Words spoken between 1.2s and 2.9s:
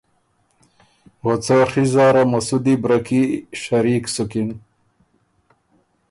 او څه ڒی زاره مسُودی